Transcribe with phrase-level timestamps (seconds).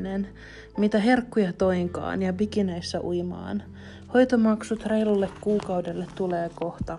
[0.00, 0.28] ilmeinen,
[0.78, 3.62] mitä herkkuja toinkaan ja bikineissä uimaan.
[4.14, 6.98] Hoitomaksut reilulle kuukaudelle tulee kohta.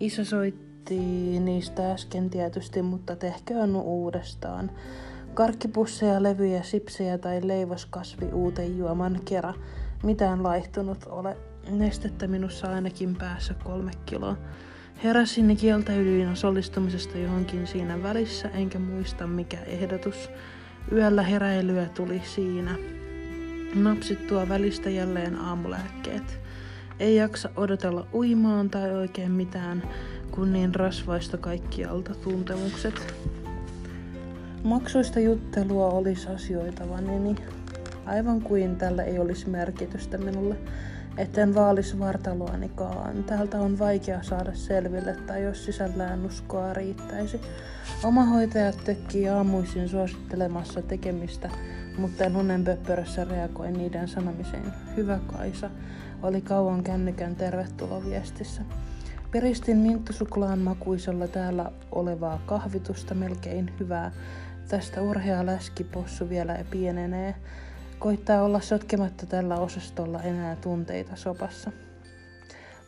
[0.00, 0.98] Isä soitti
[1.40, 4.70] niistä äsken tietysti, mutta tehköön uudestaan.
[5.34, 9.54] Karkkipusseja, levyjä, sipsejä tai leivoskasvi uuten juoman kera.
[10.02, 11.36] Mitään laihtunut ole.
[11.70, 14.36] Nestettä minussa ainakin päässä kolme kiloa.
[15.04, 20.30] Heräsin kieltäydyin osallistumisesta johonkin siinä välissä, enkä muista mikä ehdotus.
[20.92, 22.76] Yöllä heräilyä tuli siinä.
[23.74, 26.40] Napsittua välistä jälleen aamulääkkeet.
[27.00, 29.82] Ei jaksa odotella uimaan tai oikein mitään,
[30.30, 33.14] kun niin rasvaista kaikkialta tuntemukset.
[34.64, 37.34] Maksuista juttelua olisi asioitavani,
[38.06, 40.56] aivan kuin tällä ei olisi merkitystä minulle
[41.16, 43.24] etten vaalis vartaloanikaan.
[43.24, 47.40] Täältä on vaikea saada selville, tai jos sisällään uskoa riittäisi.
[48.04, 51.50] Oma hoitaja tökkii aamuisin suosittelemassa tekemistä,
[51.98, 54.72] mutta en unen pöppörössä reagoi niiden sanomiseen.
[54.96, 55.70] Hyvä Kaisa,
[56.22, 58.62] oli kauan kännykän tervetuloviestissä.
[59.30, 64.12] Peristin minttusuklaan makuisella täällä olevaa kahvitusta melkein hyvää.
[64.68, 67.34] Tästä urhea läskipossu vielä pienenee.
[67.98, 71.72] Koittaa olla sotkematta tällä osastolla enää tunteita sopassa.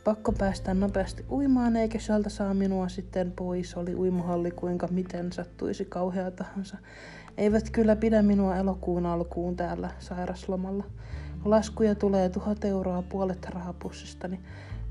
[0.04, 5.84] Pakko päästä nopeasti uimaan, eikä sieltä saa minua sitten pois, oli uimahalli kuinka miten sattuisi
[5.84, 6.76] kauhea tahansa.
[7.38, 10.84] Eivät kyllä pidä minua elokuun alkuun täällä sairaslomalla.
[11.44, 14.40] Laskuja tulee tuhat euroa puolet rahapussistani.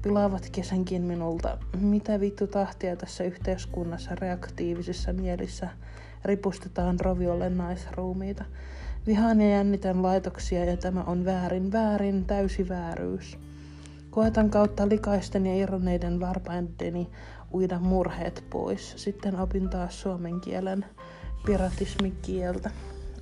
[0.01, 1.57] Pilaavat kesänkin minulta.
[1.79, 5.69] Mitä vittu tahtia tässä yhteiskunnassa reaktiivisissa mielissä
[6.25, 8.45] ripustetaan roviolle naisruumiita.
[9.07, 13.37] Vihaan ja jännitän laitoksia ja tämä on väärin, väärin, täysi vääryys.
[14.09, 17.09] Koetan kautta likaisten ja irronneiden varpainteni
[17.53, 18.93] uida murheet pois.
[18.95, 20.85] Sitten opin taas suomen kielen
[21.45, 22.71] piratismikieltä.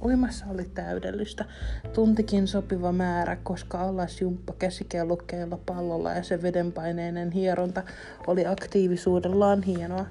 [0.06, 1.46] Uimassa oli täydellistä.
[1.94, 7.84] Tuntikin sopiva määrä, koska allasjumppa käsikellukkeella pallolla ja se vedenpaineinen hieronta
[8.28, 10.06] oli aktiivisuudellaan hienoa.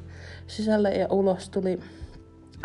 [0.47, 1.81] Sisälle ja ulos tuli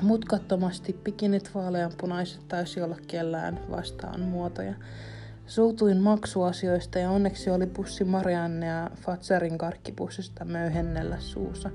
[0.01, 4.73] Mutkattomasti pikinit vaaleanpunaiset taisi olla kellään vastaan muotoja.
[5.47, 11.69] Suutuin maksuasioista ja onneksi oli pussi Marianne ja Fatserin karkkipussista möyhennellä suussa.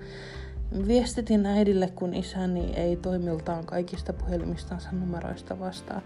[0.89, 6.01] Viestitin äidille, kun isäni ei toimiltaan kaikista puhelimistansa numeroista vastaa.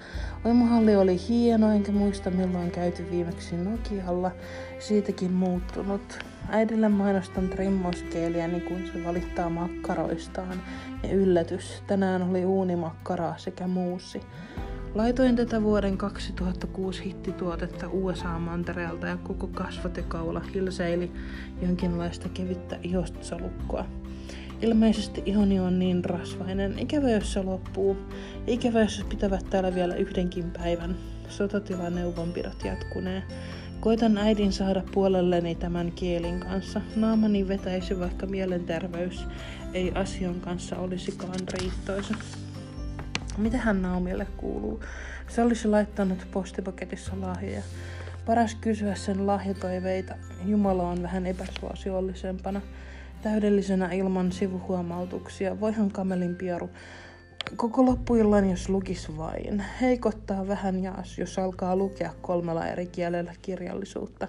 [0.45, 4.31] Oimuhalli oli hieno, enkä muista milloin käyty viimeksi Nokialla.
[4.79, 6.19] Siitäkin muuttunut.
[6.49, 10.63] Äidille mainostan trimmouskeeliäni, kun se valittaa makkaroistaan.
[11.03, 14.21] Ja yllätys, tänään oli uunimakkaraa sekä muussi.
[14.95, 21.13] Laitoin tätä vuoden 2006 hittituotetta USA-mantereelta ja koko kasvatekaula hilseili
[21.63, 23.85] jonkinlaista kevyttä ihossalukkoa.
[24.63, 26.79] Ilmeisesti ihoni on niin rasvainen.
[26.79, 27.97] Ikävä, jos se loppuu.
[28.47, 30.97] Ikävä, jos pitävät täällä vielä yhdenkin päivän.
[31.29, 33.23] Sotatilaneuvonpidot jatkunee.
[33.81, 36.81] Koitan äidin saada puolelleni tämän kielin kanssa.
[36.97, 39.25] Naamani vetäisi vaikka mielenterveys
[39.75, 42.15] ei asian kanssa olisikaan riittoisa.
[43.39, 44.81] Mitähän Naumille kuuluu?
[45.29, 47.63] Se olisi laittanut postipaketissa lahjoja.
[48.27, 50.15] Paras kysyä sen lahjatoiveita.
[50.45, 52.61] Jumala on vähän epäsuosiollisempana
[53.27, 55.61] täydellisenä ilman sivuhuomautuksia.
[55.61, 56.71] Voihan kamelin pieru.
[57.57, 59.65] Koko loppuillan, jos lukis vain.
[59.81, 64.29] Heikottaa vähän jaas, jos alkaa lukea kolmella eri kielellä kirjallisuutta.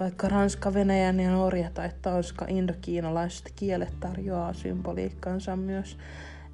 [0.00, 5.98] Vaikka ranska, venäjän ja norja tai tanska indokiinalaiset kielet tarjoaa symboliikkansa myös.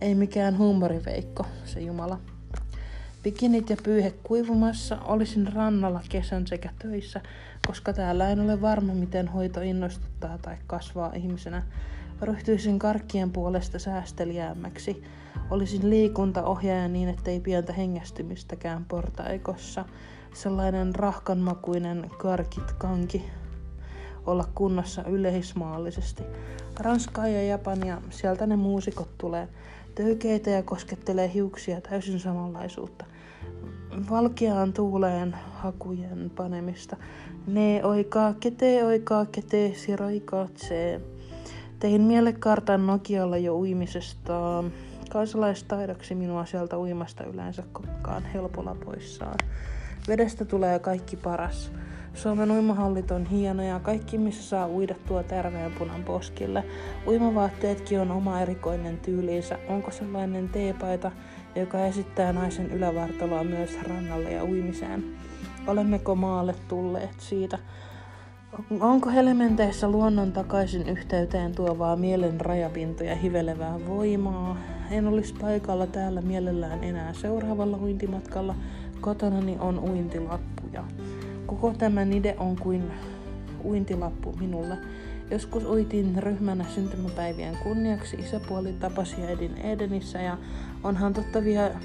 [0.00, 2.18] Ei mikään huumoriveikko, se Jumala.
[3.22, 7.20] Bikinit ja pyyhe kuivumassa, olisin rannalla kesän sekä töissä,
[7.66, 11.62] koska täällä en ole varma, miten hoito innostuttaa tai kasvaa ihmisenä.
[12.22, 15.02] Ryhtyisin karkkien puolesta säästeliäämmäksi.
[15.50, 19.84] Olisin liikuntaohjaaja niin, ettei pientä hengästymistäkään portaikossa.
[20.34, 23.24] Sellainen rahkanmakuinen karkit kanki
[24.26, 26.22] olla kunnossa yleismaallisesti.
[26.80, 29.48] Ranskaa ja Japania, sieltä ne muusikot tulee.
[29.94, 33.04] Töykeitä ja koskettelee hiuksia täysin samanlaisuutta
[34.10, 36.96] valkeaan tuuleen hakujen panemista.
[37.46, 41.00] Ne oikaa kete oikaa kete siroi katsee.
[41.78, 44.64] Tein mielekartan Nokialla jo uimisesta.
[45.10, 49.38] Kansalaistaidoksi minua sieltä uimasta yleensä koskaan helpolla poissaan.
[50.08, 51.72] Vedestä tulee kaikki paras.
[52.14, 54.94] Suomen uimahallit on hienoja, kaikki missä saa uida
[55.28, 56.64] terveen punan poskille.
[57.06, 59.58] Uimavaatteetkin on oma erikoinen tyyliinsä.
[59.68, 61.12] Onko sellainen teepaita,
[61.56, 65.04] joka esittää naisen ylävartaloa myös rannalle ja uimiseen?
[65.66, 67.58] Olemmeko maalle tulleet siitä?
[68.80, 74.56] Onko elementeissä luonnon takaisin yhteyteen tuovaa mielen rajapintoja hivelevää voimaa?
[74.90, 78.54] En olisi paikalla täällä mielellään enää seuraavalla uintimatkalla,
[79.00, 80.84] Kotonani on uintilappuja.
[81.46, 82.90] Koko tämä nide on kuin
[83.64, 84.78] uintilappu minulle.
[85.30, 88.16] Joskus uitiin ryhmänä syntymäpäivien kunniaksi.
[88.16, 90.38] Isäpuoli tapasi äidin Edenissä ja
[90.84, 91.80] onhan totta vielä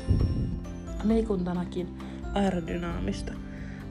[1.04, 1.88] liikuntanakin
[2.34, 3.34] aerodynaamista.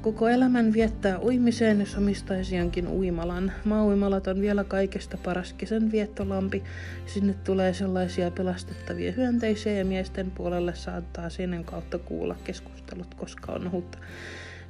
[0.03, 3.53] Koko elämän viettää uimiseen, jos omistaisi jonkin uimalan.
[3.65, 6.63] Maa-uimalat on vielä kaikesta paras kesän viettolampi.
[7.07, 13.67] Sinne tulee sellaisia pelastettavia hyönteisiä ja miesten puolelle saattaa sinne kautta kuulla keskustelut, koska on
[13.67, 13.99] ohutta.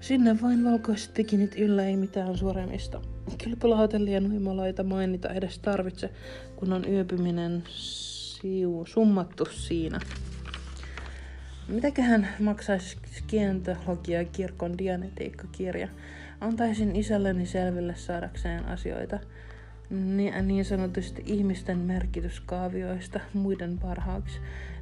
[0.00, 3.00] Sinne vain valkoiset pikinit yllä ei mitään suoremista.
[3.44, 6.11] Kylpylahotellien uimaloita mainita edes tarvitse,
[6.56, 10.00] kun on yöpyminen siu, summattu siinä.
[11.69, 15.88] Mitäköhän maksaisi skientologia kirkon dianetiikkakirja?
[16.41, 19.19] Antaisin isälleni selville saadakseen asioita
[19.91, 24.41] niin, niin sanotusti ihmisten merkityskaavioista muiden parhaaksi.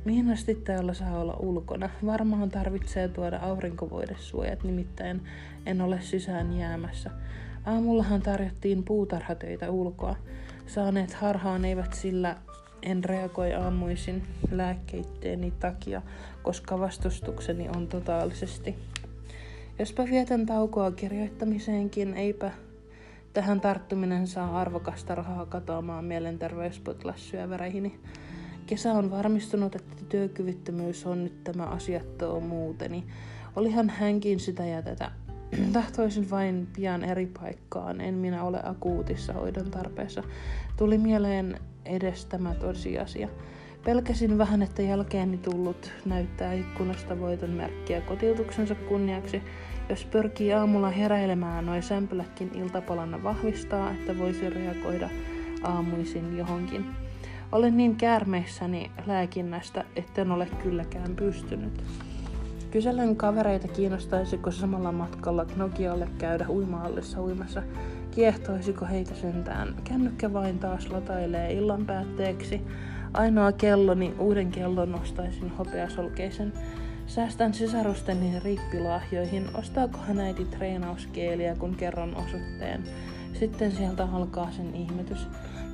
[0.08, 1.90] Mihin asti täällä saa olla ulkona?
[2.06, 5.22] Varmaan tarvitsee tuoda aurinkovoidesuojat, nimittäin
[5.66, 7.10] en ole sisään jäämässä.
[7.66, 10.16] Aamullahan tarjottiin puutarhatöitä ulkoa.
[10.66, 12.36] Saaneet harhaan eivät sillä
[12.82, 16.02] en reagoi aamuisin lääkkeitteeni takia,
[16.42, 18.74] koska vastustukseni on totaalisesti.
[19.78, 22.50] Jospa vietän taukoa kirjoittamiseenkin, eipä
[23.32, 28.00] tähän tarttuminen saa arvokasta rahaa katoamaan mielenterveyspotilassyövereihini.
[28.68, 33.04] Kesä on varmistunut, että työkyvyttömyys on nyt tämä asiattomuuteni.
[33.56, 35.10] Olihan hänkin sitä ja tätä.
[35.72, 40.22] Tahtoisin vain pian eri paikkaan, en minä ole akuutissa hoidon tarpeessa.
[40.76, 43.28] Tuli mieleen edes tämä tosiasia.
[43.84, 49.42] Pelkäsin vähän, että jälkeeni tullut näyttää ikkunasta voiton merkkiä kotiutuksensa kunniaksi.
[49.88, 55.10] Jos pyrkii aamulla heräilemään, noin sämpyläkin iltapalana vahvistaa, että voisi reagoida
[55.62, 57.07] aamuisin johonkin.
[57.52, 61.82] Olen niin käärmeissäni lääkinnästä, etten ole kylläkään pystynyt.
[62.70, 67.62] Kyselen kavereita kiinnostaisiko samalla matkalla Nokialle käydä uimahallissa uimassa.
[68.10, 69.74] Kiehtoisiko heitä sentään?
[69.84, 72.60] Kännykkä vain taas latailee illan päätteeksi.
[73.14, 76.52] Ainoa kelloni, uuden kellon nostaisin hopeasolkeisen.
[77.06, 79.44] Säästän sisarusteni riippilahjoihin.
[79.54, 82.84] Ostaakohan äiti treenauskeeliä, kun kerron osoitteen?
[83.32, 85.28] Sitten sieltä alkaa sen ihmetys.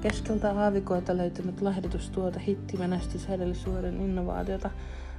[0.05, 4.71] Keskeltä aavikoita löytynyt lahjoitustuote hittimenestys edellisuuden innovaatiota.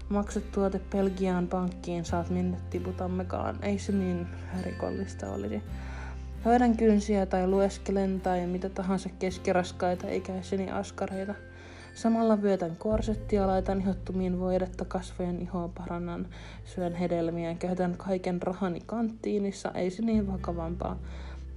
[0.10, 3.60] Maksat tuote Belgiaan pankkiin, saat minne tiputammekaan.
[3.62, 4.28] Ei se niin
[4.64, 5.64] rikollista olisi.
[6.46, 11.34] Hoidan kynsiä tai lueskelen tai mitä tahansa keskiraskaita ikäiseni askareita.
[11.94, 16.28] Samalla vyötän korsettia, laitan ihottumiin voidetta kasvojen ihoa parannan,
[16.66, 21.00] syön hedelmiä, käytän kaiken rahani kanttiinissa, ei se niin vakavampaa.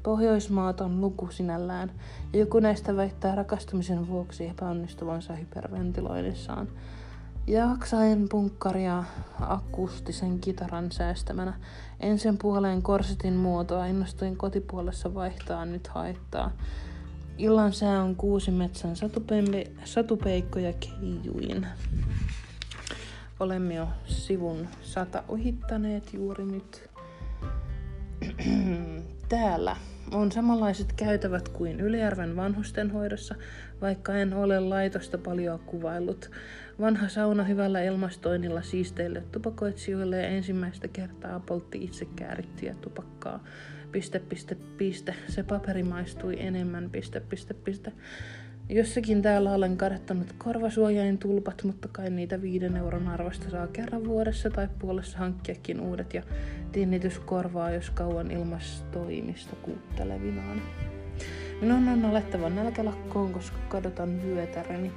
[0.03, 1.93] Pohjoismaat on luku sinällään,
[2.33, 6.69] ja joku näistä väittää rakastumisen vuoksi epäonnistuvansa hyperventiloinnissaan.
[7.47, 9.05] Jaksain punkkaria
[9.41, 11.55] akustisen kitaran säästämänä.
[12.01, 16.51] Ensin puoleen korsetin muotoa innostuin kotipuolessa vaihtaa nyt haittaa.
[17.39, 21.67] Illan sää on kuusi metsän satupembe, satupeikko ja keijuin.
[23.41, 26.88] Olemme jo sivun sata ohittaneet juuri nyt.
[29.29, 29.77] Täällä
[30.13, 33.35] on samanlaiset käytävät kuin Ylijärven vanhustenhoidossa,
[33.81, 36.31] vaikka en ole laitosta paljon kuvaillut.
[36.81, 43.45] Vanha sauna hyvällä ilmastoinnilla siisteille tupakoitsijoille ja ensimmäistä kertaa poltti itse käärittyjä tupakkaa.
[43.93, 45.15] Piste, piste, piste.
[45.29, 46.91] Se paperi maistui enemmän.
[46.91, 47.93] Piste, piste, piste.
[48.71, 54.51] Jossakin täällä olen kadettanut korvasuojain tulpat, mutta kai niitä viiden euron arvosta saa kerran vuodessa
[54.51, 56.23] tai puolessa hankkiakin uudet ja
[56.73, 60.63] tinnitys korvaa, jos kauan ilmastoimista kuuttelevinaan.
[61.61, 64.93] Minun on alettava nälkälakkoon, koska kadotan vyötäreni.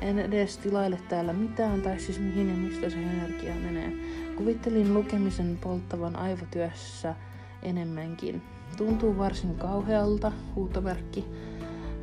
[0.00, 3.92] En edes tilaile täällä mitään, tai siis mihin ja mistä se energia menee.
[4.36, 7.14] Kuvittelin lukemisen polttavan aivotyössä
[7.62, 8.42] enemmänkin.
[8.76, 11.24] Tuntuu varsin kauhealta, huutomerkki.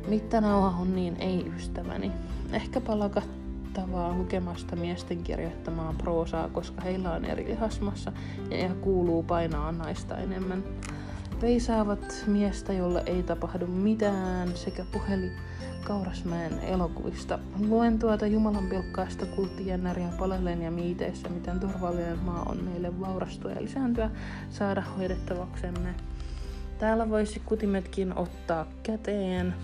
[0.08, 2.12] Mittanauha on niin ei-ystäväni.
[2.52, 8.12] Ehkä palakattavaa lukemasta miesten kirjoittamaa proosaa, koska heillä on eri lihasmassa
[8.50, 10.64] ja kuuluu painaa naista enemmän.
[11.42, 15.30] Veisaavat miestä, jolle ei tapahdu mitään, sekä puheli
[15.84, 17.38] Kaurasmäen elokuvista.
[17.68, 23.62] Luen tuota Jumalan pilkkaista kulttijännäriä palellen ja miiteissä, miten turvallinen maa on meille vaurastua ja
[23.62, 24.10] lisääntyä,
[24.50, 25.94] saada hoidettavaksemme.
[26.78, 29.54] Täällä voisi kutimetkin ottaa käteen.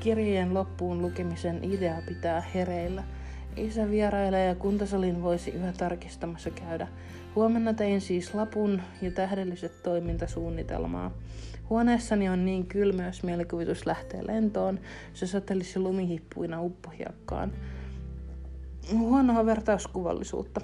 [0.00, 3.04] Kirjeen loppuun lukemisen idea pitää hereillä.
[3.56, 6.88] Isä vierailee ja kuntosalin voisi yhä tarkistamassa käydä.
[7.34, 11.10] Huomenna tein siis lapun ja tähdelliset toimintasuunnitelmaa.
[11.70, 14.80] Huoneessani on niin kylmä, jos mielikuvitus lähtee lentoon,
[15.14, 17.52] se satelisi lumihippuina uppohiakkaan.
[18.98, 20.60] Huonoa vertauskuvallisuutta.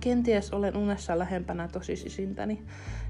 [0.00, 2.62] Kenties olen unessa lähempänä tosisisintäni.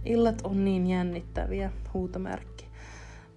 [0.05, 2.66] Illat on niin jännittäviä, huutomerkki.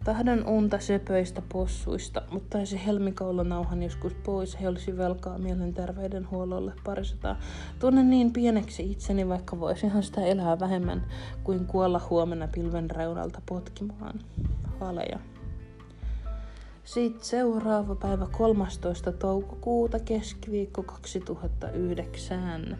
[0.04, 7.40] Tahdon unta söpöistä possuista, mutta taisi helmikaulonauhan joskus pois, he olisi velkaa mielenterveydenhuollolle parisataa.
[7.80, 11.06] Tunnen niin pieneksi itseni, vaikka voisinhan sitä elää vähemmän
[11.44, 14.20] kuin kuolla huomenna pilven reunalta potkimaan.
[14.80, 15.20] Haleja.
[16.84, 19.12] Sitten seuraava päivä 13.
[19.12, 22.78] toukokuuta keskiviikko 2009.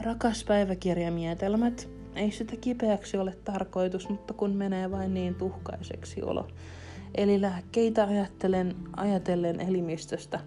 [0.00, 6.48] Rakas päiväkirjamietelmät, ei sitä kipeäksi ole tarkoitus, mutta kun menee vain niin tuhkaiseksi olo.
[7.14, 10.40] Eli lääkkeitä ajattelen, ajatellen elimistöstä.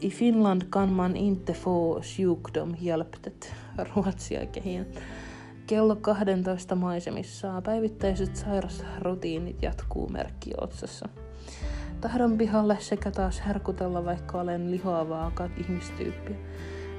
[0.00, 3.54] I Finland kan man inte få sjukdom hjälptet.
[3.94, 4.86] Ruotsia kehin.
[5.66, 11.08] Kello 12 maisemissa päivittäiset sairasrutiinit jatkuu merkki otsassa.
[12.00, 16.36] Tahdon pihalle sekä taas herkutella, vaikka olen lihoavaa ihmistyyppiä.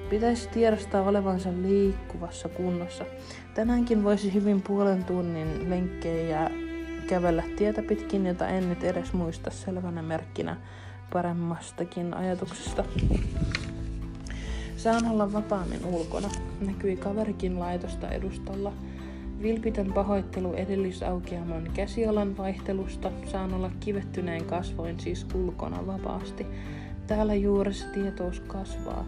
[0.09, 3.05] Pitäisi tiedostaa olevansa liikkuvassa kunnossa.
[3.53, 6.49] Tänäänkin voisi hyvin puolen tunnin lenkkejä
[7.07, 10.57] kävellä tietä pitkin, jota en nyt edes muista selvänä merkkinä
[11.13, 12.85] paremmastakin ajatuksesta.
[14.77, 16.29] Saan olla vapaammin ulkona.
[16.61, 18.73] Näkyi kaverikin laitosta edustalla.
[19.41, 23.11] Vilpitön pahoittelu edellisaukeamon käsialan vaihtelusta.
[23.25, 26.45] Saan olla kivettyneen kasvoin siis ulkona vapaasti.
[27.07, 29.05] Täällä juuressa tietous kasvaa.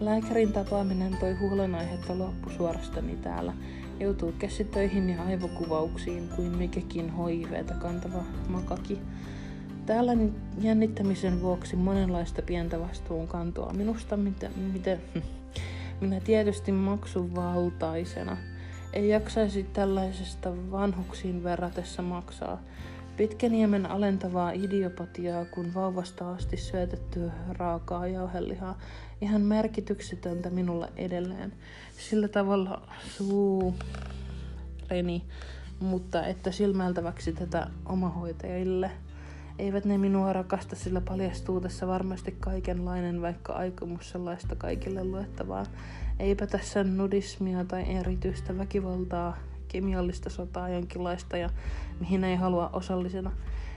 [0.00, 3.52] Lääkärin tapaaminen toi huolenaihetta loppusuorastani täällä.
[4.00, 8.98] Joutuu käsitöihin ja aivokuvauksiin kuin mikäkin HIVtä kantava makaki.
[9.86, 10.12] Täällä
[10.60, 13.72] jännittämisen vuoksi monenlaista pientä vastuunkantoa.
[13.72, 14.96] Minusta mitä, mitä,
[16.00, 18.36] minä tietysti maksuvaltaisena
[18.92, 22.62] ei jaksaisi tällaisesta vanhuksiin verratessa maksaa.
[23.16, 28.78] Pitkäniemen alentavaa idiopatiaa, kun vauvasta asti syötettyä raakaa jauhelihaa,
[29.20, 31.52] ihan merkityksetöntä minulle edelleen.
[31.98, 33.74] Sillä tavalla suu
[34.90, 35.24] reni,
[35.80, 38.90] mutta että silmältäväksi tätä omahoitajille.
[39.58, 45.66] Eivät ne minua rakasta, sillä paljastuu tässä varmasti kaikenlainen, vaikka aikomus sellaista kaikille luettavaa.
[46.18, 49.36] Eipä tässä nudismia tai erityistä väkivaltaa,
[49.68, 51.50] kemiallista sotaa jonkinlaista ja
[52.00, 53.32] mihin ei halua osallisena.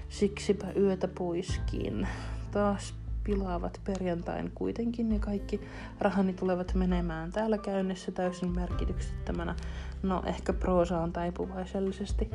[0.10, 2.08] Siksipä yötä poiskin.
[2.52, 5.62] Taas pilaavat perjantain kuitenkin ja kaikki
[6.00, 9.56] rahani tulevat menemään täällä käynnissä täysin merkityksettömänä.
[10.04, 12.30] No ehkä proosaan taipuvaisellisesti.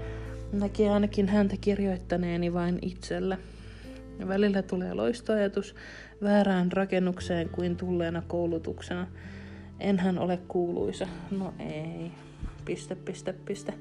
[0.52, 3.38] Näki ainakin häntä kirjoittaneeni vain itselle.
[4.28, 5.74] Välillä tulee loistoajatus
[6.22, 9.06] väärään rakennukseen kuin tulleena koulutuksena.
[9.80, 11.06] Enhän ole kuuluisa.
[11.30, 12.12] No ei.
[12.64, 13.74] Piste, piste, piste.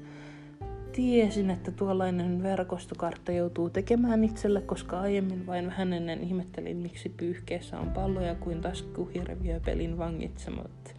[0.98, 7.78] Tiesin, että tuollainen verkostokartta joutuu tekemään itselle, koska aiemmin vain vähän ennen ihmettelin, miksi pyyhkeessä
[7.78, 10.96] on palloja kuin taskuhirviöpelin vangitsemat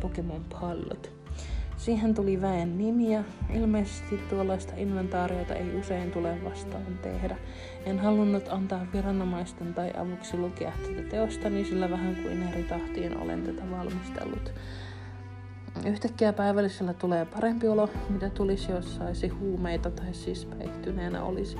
[0.00, 1.12] Pokemon-pallot.
[1.76, 3.24] Siihen tuli väen nimiä.
[3.54, 7.36] Ilmeisesti tuollaista inventaariota ei usein tule vastaan tehdä.
[7.84, 13.42] En halunnut antaa viranomaisten tai avuksi lukea tätä teostani, sillä vähän kuin eri tahtiin olen
[13.42, 14.52] tätä valmistellut.
[15.84, 21.56] Yhtäkkiä päivällisellä tulee parempi olo, mitä tulisi, jos saisi huumeita tai siis päihtyneenä olisi.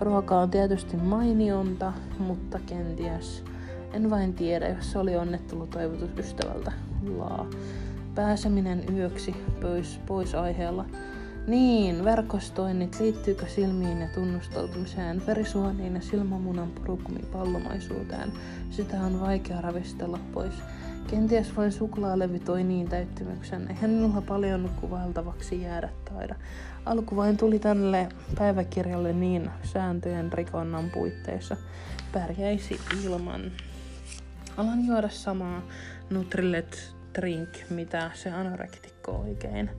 [0.00, 3.44] Ruoka on tietysti mainionta, mutta kenties.
[3.92, 6.72] En vain tiedä, jos se oli onnettelu toivotus ystävältä.
[7.16, 7.46] Laa.
[8.14, 10.84] Pääseminen yöksi pois, pois aiheella.
[11.46, 18.32] Niin, verkostoinnit, liittyykö silmiin ja tunnustautumiseen, verisuoniin ja silmämunan purukumi pallomaisuuteen?
[18.70, 20.54] Sitä on vaikea ravistella pois.
[21.10, 23.68] Kenties vain suklaalevi toi niin täyttymyksen.
[23.68, 26.34] Eihän minulla paljon kuvailtavaksi jäädä taida.
[26.86, 31.56] Alku vain tuli tälle päiväkirjalle niin sääntöjen rikonnan puitteissa.
[32.12, 33.52] Pärjäisi ilman.
[34.56, 35.62] Alan juoda samaa
[36.10, 39.70] Nutrillet drink, mitä se anorektikko oikein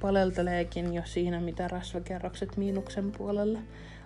[0.00, 3.58] palelteleekin jo siinä, mitä rasvakerrokset miinuksen puolelle.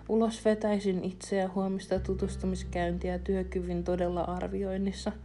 [0.09, 5.11] Ulos vetäisin itseä huomista tutustumiskäyntiä työkyvyn todella arvioinnissa–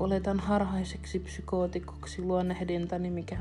[0.00, 3.36] Oletan harhaiseksi psykootikoksi luonnehdintani, mikä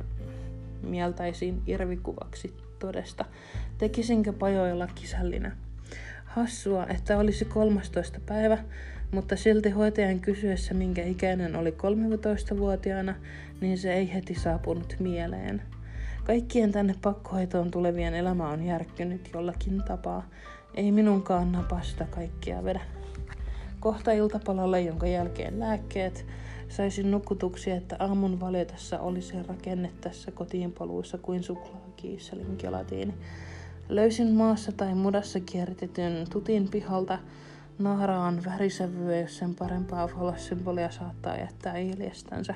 [0.81, 3.25] mieltäisiin irvikuvaksi todesta.
[3.77, 5.53] Tekisinkö pajoilla kisällinen?
[6.25, 8.19] Hassua, että olisi 13.
[8.25, 8.57] päivä,
[9.11, 13.15] mutta silti hoitajan kysyessä, minkä ikäinen oli 13-vuotiaana,
[13.61, 15.61] niin se ei heti saapunut mieleen.
[16.23, 20.29] Kaikkien tänne pakkohoitoon tulevien elämä on järkkynyt jollakin tapaa.
[20.75, 22.98] Ei minunkaan napasta kaikkia vedä.
[23.79, 26.25] Kohta iltapalalle, jonka jälkeen lääkkeet,
[26.69, 33.13] Saisin nukutuksia, että aamun valjetessa olisi rakenne tässä kotiinpaluussa kuin suklaakiisselin gelatiini.
[33.89, 37.19] Löysin maassa tai mudassa kiertetyn tutin pihalta
[37.79, 42.55] naaraan värisävyä, jos sen parempaa valossymbolia saattaa jättää iljestänsä.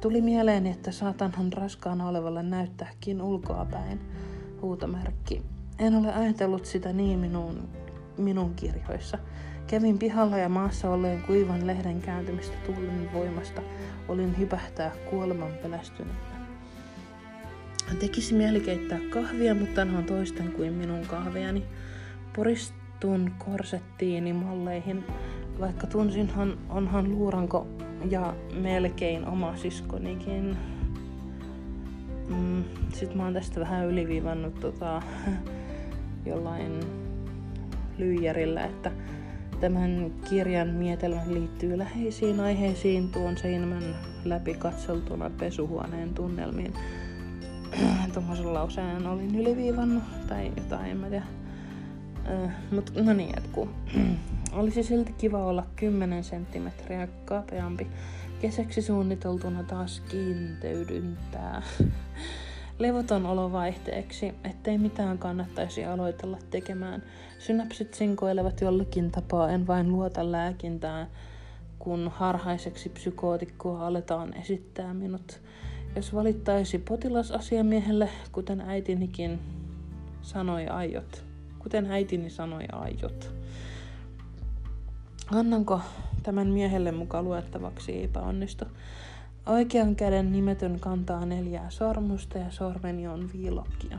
[0.00, 4.00] Tuli mieleeni, että saatanhan raskaana olevalle näyttääkin ulkoapäin.
[4.62, 5.42] Huutomerkki.
[5.78, 7.68] En ole ajatellut sitä niin minun,
[8.18, 9.18] minun kirjoissa.
[9.68, 13.62] Kävin pihalla ja maassa olleen kuivan lehden kääntymistä tuulen voimasta.
[14.08, 16.18] Olin hypähtää kuoleman pelästyneenä.
[18.00, 21.64] Tekisi mieli keittää kahvia, mutta on toisten kuin minun kahviani.
[22.36, 25.04] Poristun korsettiini malleihin,
[25.60, 27.66] vaikka tunsinhan onhan luuranko
[28.10, 30.56] ja melkein oma siskonikin.
[32.28, 35.02] Mm, Sitten mä oon tästä vähän yliviivannut tota,
[36.26, 36.80] jollain
[37.98, 38.92] lyijärillä, että
[39.60, 46.74] tämän kirjan mietelmä liittyy läheisiin aiheisiin tuon seinämän läpi katseltuna pesuhuoneen tunnelmiin.
[48.14, 51.24] Tuommoisen lauseen olin yliviivannut tai jotain, en mä tiedä.
[52.44, 52.54] Äh,
[53.04, 53.68] no niin, jatkuu.
[54.52, 57.86] Olisi silti kiva olla 10 senttimetriä kapeampi.
[58.40, 61.62] Kesäksi suunniteltuna taas kiinteydyntää.
[62.78, 67.02] Levoton olo vaihteeksi, ettei mitään kannattaisi aloitella tekemään.
[67.38, 71.08] Synapsit sinkoilevat jollakin tapaa, en vain luota lääkintään,
[71.78, 75.40] kun harhaiseksi psykootikkoa aletaan esittää minut.
[75.96, 79.40] Jos valittaisi potilasasiamiehelle, kuten äitinikin
[80.22, 81.24] sanoi aiot.
[81.58, 83.34] Kuten äitini sanoi aiot.
[85.30, 85.80] Annanko
[86.22, 88.64] tämän miehelle mukaan luettavaksi epäonnistu?
[89.48, 93.98] Oikean käden nimetön kantaa neljää sormusta ja sormeni on viilokkia.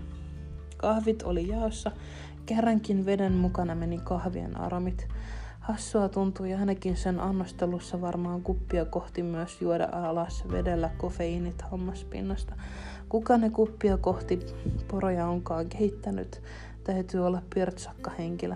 [0.78, 1.92] Kahvit oli jaossa.
[2.46, 5.08] Kerrankin veden mukana meni kahvien aromit.
[5.60, 12.54] Hassua tuntui ainakin sen annostelussa varmaan kuppia kohti myös juoda alas vedellä kofeiinit hammaspinnasta.
[13.10, 14.40] Kuka ne kuppia kohti
[14.88, 16.42] poroja onkaan kehittänyt,
[16.84, 18.56] täytyy olla pirtsakka henkilö.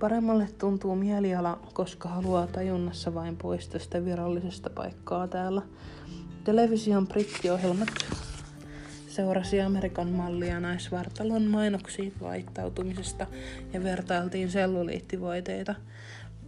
[0.00, 5.62] Paremmalle tuntuu mieliala, koska haluaa tajunnassa vain pois tästä virallisesta paikkaa täällä.
[6.48, 7.88] Television brittiohjelmat
[9.08, 13.26] seurasi Amerikan mallia naisvartalon mainoksiin vaihtautumisesta
[13.72, 15.74] ja vertailtiin selluliittivoiteita.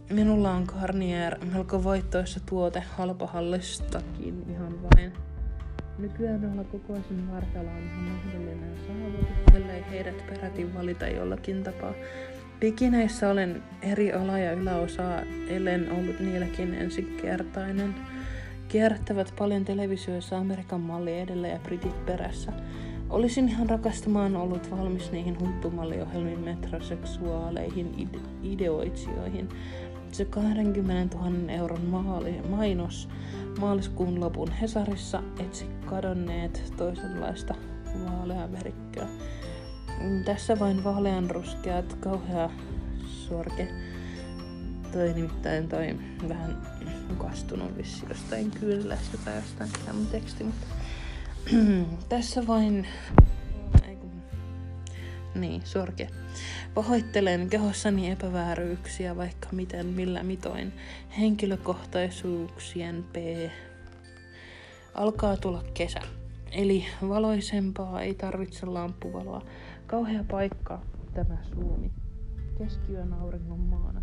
[0.09, 5.13] Minulla on Garnier, melko voittoissa tuote halpahallistakin ihan vain.
[5.97, 11.93] Nykyään olla kokoisen vartalo on ihan mahdollinen saavutus, ellei heidät peräti valita jollakin tapaa.
[12.59, 17.95] Bikineissä olen eri ala- ja yläosaa, ellen ollut niilläkin ensikertainen.
[18.71, 22.51] Kierrättävät paljon televisioissa Amerikan malli edellä ja britit perässä.
[23.09, 29.49] Olisin ihan rakastamaan ollut valmis niihin huippumalliohjelmiin metroseksuaaleihin ide- ideoitsijoihin.
[30.11, 33.09] Se 20 000 euron maali, mainos
[33.59, 37.55] maaliskuun lopun Hesarissa etsi kadonneet toisenlaista
[38.05, 39.07] vaaleamerikköä.
[40.25, 42.49] Tässä vain vaaleanruskeat, kauhea
[43.05, 43.67] sorke.
[44.91, 45.99] Toi nimittäin toi
[46.29, 46.57] vähän
[47.17, 50.67] kastunut vissi jostain kyllästä tai jostain tämä mun teksti, mutta
[52.09, 52.87] tässä vain
[55.35, 56.07] niin, sorke.
[56.73, 60.73] Pahoittelen kehossani epävääryyksiä vaikka miten millä mitoin.
[61.19, 63.15] Henkilökohtaisuuksien P.
[64.93, 65.99] Alkaa tulla kesä.
[66.51, 69.41] Eli valoisempaa ei tarvitse lamppuvaloa.
[69.87, 70.81] Kauhea paikka
[71.13, 71.91] tämä Suomi.
[72.57, 74.01] Keskiyön auringon maana.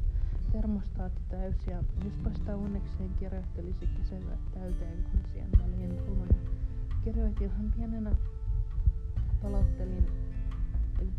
[0.53, 1.85] Termostaatti täysiä.
[2.05, 6.51] Jospa sitä onnekseen kirjoittelisi kesällä täyteen kansien väliin runoja.
[7.05, 8.11] Kirjoitinhan pienenä
[9.43, 10.07] palauttelin,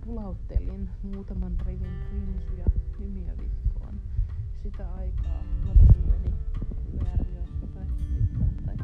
[0.05, 2.65] pulauttelin muutaman rivin rinsuja
[2.99, 4.01] hymiövihkoon.
[4.63, 6.33] Sitä aikaa lapsuuteni
[7.03, 7.85] vääriosta tai
[8.65, 8.75] tai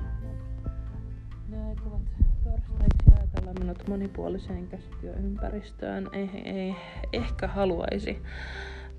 [1.50, 2.02] Ne aikovat
[2.44, 6.10] torstaiksi ajatella minut monipuoliseen käsityöympäristöön.
[6.14, 6.76] Ei, ei
[7.14, 8.22] ehkä haluaisi,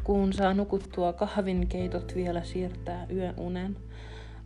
[0.07, 3.77] kun saa nukuttua kahvin keitot vielä siirtää yöunen.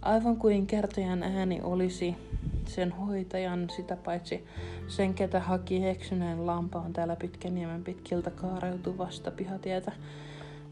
[0.02, 2.16] Aivan kuin kertojan ääni olisi
[2.66, 4.44] sen hoitajan, sitä paitsi
[4.88, 9.92] sen, ketä haki eksyneen lampaan täällä Pitkäniemen pitkiltä kaareutuvasta pihatietä.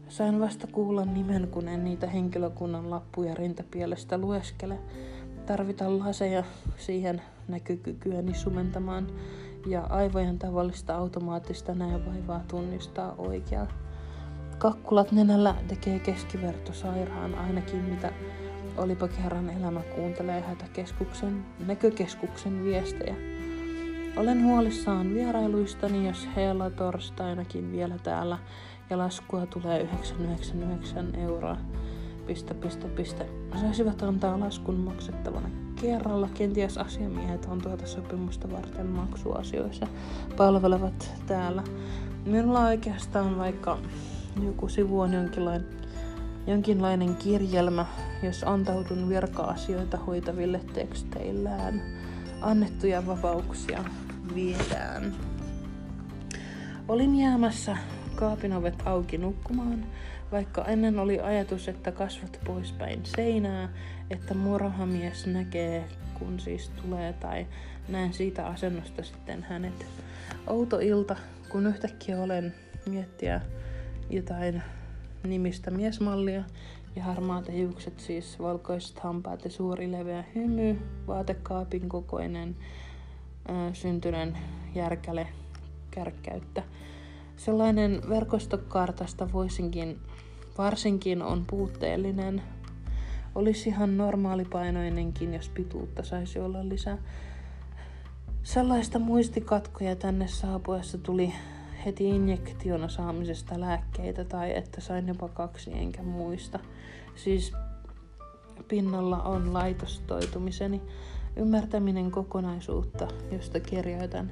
[0.07, 4.79] Sain vasta kuulla nimen, kun en niitä henkilökunnan lappuja rintapielestä lueskele.
[5.45, 6.43] Tarvitaan laseja
[6.77, 9.07] siihen näkykykyäni sumentamaan
[9.67, 13.88] ja aivojen tavallista automaattista näövaivaa tunnistaa oikeaa.
[14.59, 18.11] Kakkulat nenällä tekee keskiverto sairaan ainakin mitä
[18.77, 23.15] olipa kerran elämä kuuntelee hätäkeskuksen, näkökeskuksen viestejä.
[24.17, 28.37] Olen huolissaan vierailuistani, jos heillä torstainakin vielä täällä
[28.89, 31.57] ja laskua tulee 999 euroa.
[32.27, 33.25] Piste, piste, piste.
[33.61, 35.49] Saisivat antaa laskun maksettavana
[35.81, 36.29] kerralla.
[36.33, 39.87] Kenties asiamiehet on tuota sopimusta varten maksuasioissa
[40.37, 41.63] palvelevat täällä.
[42.25, 43.77] Minulla oikeastaan vaikka
[44.45, 45.79] joku sivu on jonkinlainen
[46.47, 47.85] jonkinlainen kirjelmä,
[48.23, 51.81] jos antaudun virka-asioita hoitaville teksteillään.
[52.41, 53.83] Annettuja vapauksia
[54.35, 55.15] viedään.
[56.87, 57.77] Olin jäämässä
[58.15, 59.85] kaapin ovet auki nukkumaan,
[60.31, 63.69] vaikka ennen oli ajatus, että kasvat poispäin seinää,
[64.09, 65.85] että murhamies näkee,
[66.19, 67.47] kun siis tulee, tai
[67.89, 69.85] näen siitä asennosta sitten hänet.
[70.47, 71.15] Outo ilta,
[71.49, 72.53] kun yhtäkkiä olen
[72.89, 73.41] miettiä
[74.09, 74.61] jotain
[75.23, 76.43] nimistä miesmallia
[76.95, 82.55] ja harmaat hiukset, siis valkoiset hampaat ja suuri leveä hymy, vaatekaapin kokoinen
[83.73, 84.37] syntyneen
[84.75, 85.27] järkäle
[85.91, 86.63] kärkkäyttä.
[87.37, 89.99] Sellainen verkostokartasta voisinkin,
[90.57, 92.41] varsinkin on puutteellinen.
[93.35, 96.97] Olisi ihan normaalipainoinenkin, jos pituutta saisi olla lisää.
[98.43, 101.33] Sellaista muistikatkoja tänne saapuessa tuli
[101.85, 106.59] heti injektiona saamisesta lääkkeitä tai että sain jopa kaksi enkä muista.
[107.15, 107.53] Siis
[108.67, 110.81] pinnalla on laitostoitumiseni,
[111.35, 114.31] ymmärtäminen kokonaisuutta, josta kirjoitan.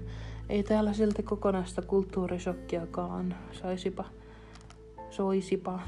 [0.50, 4.06] Ei täällä silti kokonaista kulttuurisokkiakaan saisipa,
[5.10, 5.80] soisipa.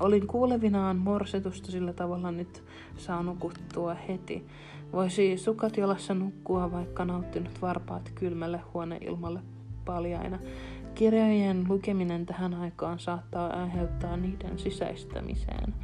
[0.00, 2.62] Olin kuulevinaan morsetusta sillä tavalla nyt
[2.96, 4.46] saa nukuttua heti.
[4.92, 9.40] Voisi sukat jalassa nukkua, vaikka nauttinut varpaat kylmälle huoneilmalle
[9.84, 10.38] paljaina.
[10.94, 15.74] Kirjojen lukeminen tähän aikaan saattaa aiheuttaa niiden sisäistämiseen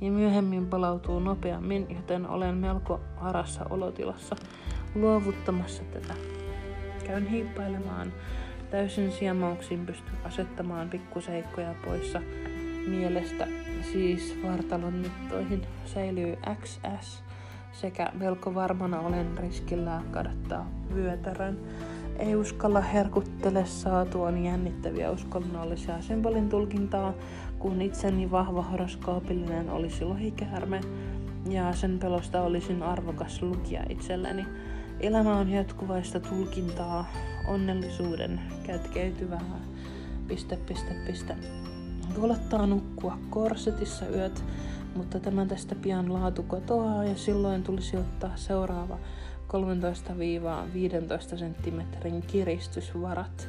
[0.00, 4.36] ja myöhemmin palautuu nopeammin, joten olen melko harassa olotilassa
[4.94, 6.14] luovuttamassa tätä.
[7.06, 8.12] Käyn hiippailemaan
[8.70, 12.20] täysin siemauksin pysty asettamaan pikkuseikkoja poissa
[12.86, 13.48] mielestä,
[13.92, 17.24] siis vartalon mittoihin säilyy XS
[17.72, 21.58] sekä melko varmana olen riskillä kadottaa vyötärön.
[22.18, 27.14] Ei uskalla herkuttele saatuani jännittäviä uskonnollisia symbolin tulkintaa,
[27.58, 30.80] kun itseni vahva horoskoopillinen olisi lohikäärme
[31.48, 34.46] ja sen pelosta olisin arvokas lukija itselleni.
[35.00, 37.06] Elämä on jatkuvaista tulkintaa,
[37.48, 39.60] onnellisuuden kätkeytyvää,
[40.28, 41.36] piste, piste, piste.
[42.18, 44.44] Huolettaa nukkua korsetissa yöt,
[44.96, 48.98] mutta tämän tästä pian laatu kotoaa ja silloin tulisi ottaa seuraava
[49.54, 49.56] 13-15
[51.36, 51.80] cm
[52.26, 53.48] kiristysvarat.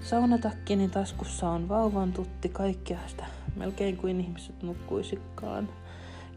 [0.00, 3.24] Saunatakkini taskussa on vauvan tutti kaikkiasta,
[3.56, 5.68] melkein kuin ihmiset nukkuisikaan.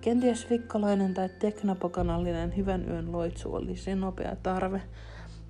[0.02, 4.82] Kenties vikkalainen tai teknapokanallinen hyvän yön loitsu olisi nopea tarve.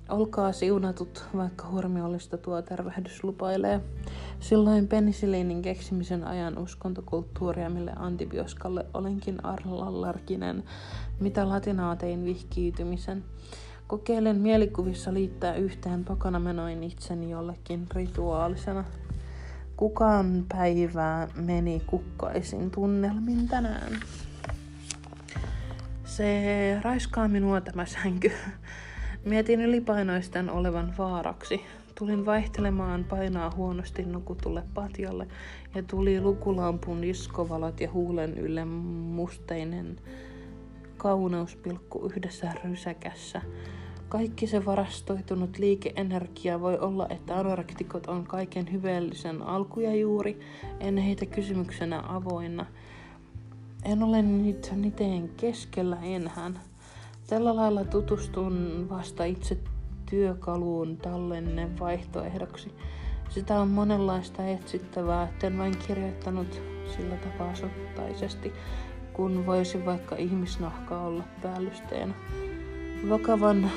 [0.08, 3.80] Olkaa siunatut, vaikka hurmiollista tuo tervehdys lupailee.
[4.40, 10.64] Silloin penisiliinin keksimisen ajan uskontokulttuuria, mille antibioskalle olenkin arlallarkinen,
[11.20, 13.24] mitä latinaa tein vihkiytymisen.
[13.86, 18.84] Kokeilen mielikuvissa liittää yhteen pakanamenoin itseni jollekin rituaalisena.
[19.76, 24.00] Kukaan päivää meni kukkaisin tunnelmin tänään.
[26.04, 28.32] Se raiskaa minua tämä sänky.
[29.24, 31.60] Mietin ylipainoisten olevan vaaraksi.
[31.98, 35.26] Tulin vaihtelemaan painaa huonosti nukutulle patjalle
[35.74, 39.96] ja tuli lukulampun iskovalot ja huulen ylle musteinen
[40.96, 43.42] kauneuspilkku yhdessä rysäkässä.
[44.08, 50.40] Kaikki se varastoitunut liikeenergia voi olla, että anorektikot on kaiken hyvällisen alkuja juuri,
[50.80, 52.66] en heitä kysymyksenä avoinna.
[53.84, 56.71] En ole nyt niteen keskellä enhän.
[57.32, 59.58] Tällä lailla tutustun vasta itse
[60.10, 62.72] työkaluun tallenne vaihtoehdoksi.
[63.28, 66.62] Sitä on monenlaista etsittävää, etten vain kirjoittanut
[66.96, 68.52] sillä tapaa sottaisesti,
[69.12, 72.14] kun voisi vaikka ihmisnahka olla päällysteenä.
[73.08, 73.70] Vakavan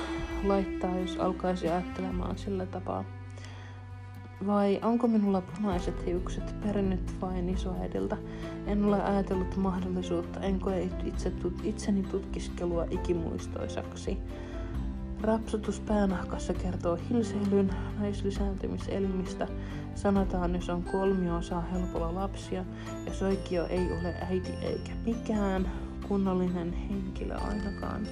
[0.43, 3.05] laittaa, jos alkaisi ajattelemaan sillä tapaa.
[4.47, 8.17] Vai onko minulla punaiset hiukset perinnyt vain isoäidiltä?
[8.67, 11.31] En ole ajatellut mahdollisuutta, en koe itse,
[11.63, 14.17] itseni tutkiskelua ikimuistoisaksi.
[15.21, 17.69] Rapsutus päänahkassa kertoo hilseilyn
[17.99, 19.47] naislisääntymiselimistä.
[19.95, 22.65] Sanotaan, jos on kolmiosa helpolla lapsia
[23.05, 25.71] ja soikio ei ole äiti eikä mikään
[26.07, 28.07] kunnollinen henkilö ainakaan.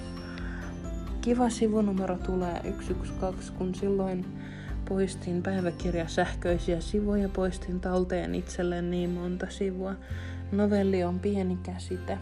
[1.20, 4.24] Kiva sivunumero tulee 112, kun silloin
[4.88, 9.94] poistin päiväkirja sähköisiä sivuja, poistin talteen itselleen niin monta sivua.
[10.52, 12.18] Novelli on pieni käsite.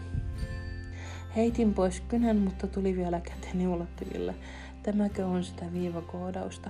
[1.35, 4.35] Heitin pois kynän, mutta tuli vielä käteni ulottuville.
[4.83, 6.69] Tämäkö on sitä viivakoodausta?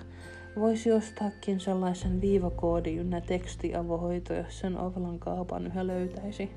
[0.55, 6.51] Voisi ostaakin sellaisen viivakoodi ynnä tekstiavohoito, jos sen Ovelan kaupan yhä löytäisi.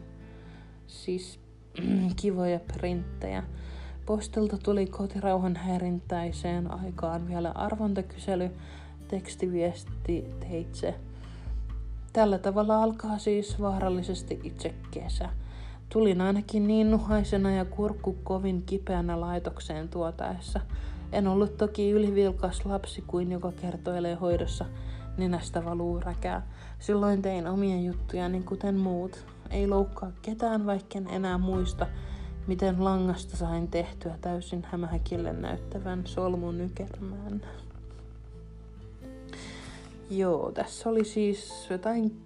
[0.86, 1.40] Siis
[2.20, 3.42] kivoja printtejä.
[4.06, 8.50] Postilta tuli kotirauhan häirintäiseen aikaan vielä arvontakysely,
[9.08, 10.94] tekstiviesti teitse.
[12.12, 15.28] Tällä tavalla alkaa siis vaarallisesti itse kesä.
[15.88, 20.60] Tulin ainakin niin nuhaisena ja kurkku kovin kipeänä laitokseen tuotaessa.
[21.12, 24.64] En ollut toki ylivilkas lapsi kuin joka kertoilee hoidossa
[25.18, 26.48] nenästä valuu räkää.
[26.78, 29.26] Silloin tein omia juttujani kuten muut.
[29.50, 31.86] Ei loukkaa ketään, vaikken enää muista,
[32.46, 37.42] miten langasta sain tehtyä täysin hämähäkille näyttävän solmun nykermään.
[40.10, 42.22] Joo, tässä oli siis jotain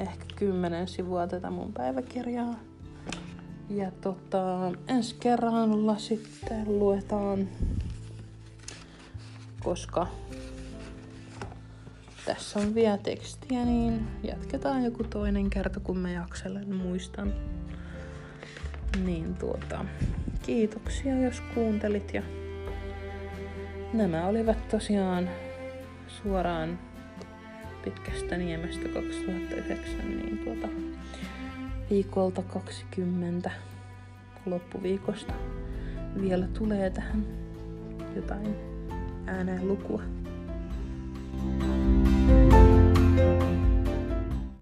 [0.00, 2.54] ehkä kymmenen sivua tätä mun päiväkirjaa.
[3.68, 7.48] Ja tota, ensi kerralla sitten luetaan,
[9.64, 10.06] koska
[12.26, 17.32] tässä on vielä tekstiä, niin jatketaan joku toinen kerta, kun mä jakselen muistan.
[19.04, 19.84] Niin tuota,
[20.42, 22.22] kiitoksia jos kuuntelit ja
[23.92, 25.28] nämä olivat tosiaan
[26.22, 26.78] suoraan
[27.84, 30.68] pitkästä niemestä 2009, niin tuota,
[31.90, 33.50] viikolta 20
[34.46, 35.32] loppuviikosta
[36.20, 37.24] vielä tulee tähän
[38.16, 38.56] jotain
[39.26, 40.02] ääneen lukua.
[41.60, 42.19] thank you